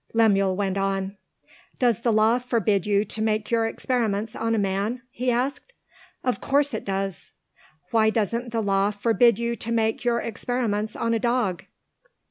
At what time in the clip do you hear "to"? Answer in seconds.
3.05-3.21, 9.57-9.71